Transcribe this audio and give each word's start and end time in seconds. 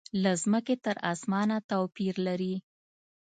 له 0.23 0.31
مځکې 0.51 0.75
تر 0.85 0.95
اسمانه 1.11 1.57
توپیر 1.69 2.15
لري. 2.27 2.55